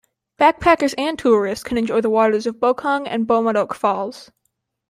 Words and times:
Backpackers 0.39 0.95
and 0.97 1.15
tourists 1.19 1.63
can 1.63 1.77
enjoy 1.77 2.01
the 2.01 2.09
waters 2.09 2.47
of 2.47 2.55
Bokong 2.59 3.05
and 3.07 3.27
Bomod-ok 3.27 3.75
Falls. 3.75 4.31